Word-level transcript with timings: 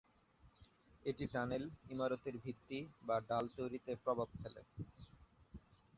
এটি 1.05 1.25
টানেল, 1.33 1.63
ইমারতের 1.89 2.35
ভিত্তি 2.37 2.79
বা 3.07 3.15
ঢাল 3.27 3.45
তৈরিতে 3.57 3.91
প্রভাব 4.03 4.29
ফেলে। 4.39 4.61